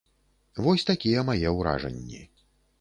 Вось 0.67 0.85
такія 0.91 1.27
мае 1.29 1.47
ўражанні. 1.61 2.27